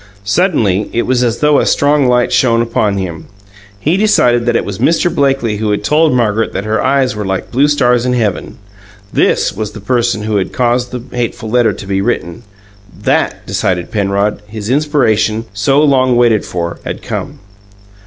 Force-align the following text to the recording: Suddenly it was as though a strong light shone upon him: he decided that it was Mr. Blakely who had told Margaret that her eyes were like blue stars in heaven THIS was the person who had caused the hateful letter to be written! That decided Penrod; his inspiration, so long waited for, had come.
Suddenly 0.25 0.89
it 0.93 1.03
was 1.03 1.23
as 1.23 1.41
though 1.41 1.59
a 1.59 1.65
strong 1.67 2.07
light 2.07 2.33
shone 2.33 2.63
upon 2.63 2.97
him: 2.97 3.27
he 3.79 3.97
decided 3.97 4.47
that 4.47 4.55
it 4.55 4.65
was 4.65 4.79
Mr. 4.79 5.13
Blakely 5.13 5.57
who 5.57 5.69
had 5.69 5.83
told 5.83 6.11
Margaret 6.11 6.53
that 6.53 6.65
her 6.65 6.83
eyes 6.83 7.15
were 7.15 7.23
like 7.23 7.51
blue 7.51 7.67
stars 7.67 8.03
in 8.03 8.13
heaven 8.13 8.57
THIS 9.13 9.53
was 9.53 9.73
the 9.73 9.79
person 9.79 10.23
who 10.23 10.37
had 10.37 10.51
caused 10.53 10.89
the 10.89 11.03
hateful 11.15 11.51
letter 11.51 11.71
to 11.73 11.85
be 11.85 12.01
written! 12.01 12.41
That 12.99 13.45
decided 13.45 13.91
Penrod; 13.91 14.41
his 14.47 14.71
inspiration, 14.71 15.45
so 15.53 15.79
long 15.83 16.15
waited 16.15 16.45
for, 16.45 16.79
had 16.83 17.03
come. 17.03 17.37